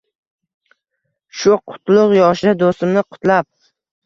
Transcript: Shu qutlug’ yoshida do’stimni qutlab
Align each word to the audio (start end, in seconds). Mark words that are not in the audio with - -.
Shu 1.41 1.57
qutlug’ 1.75 2.15
yoshida 2.21 2.55
do’stimni 2.65 3.05
qutlab 3.13 3.49